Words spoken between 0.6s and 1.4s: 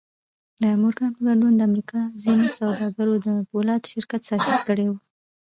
د مورګان په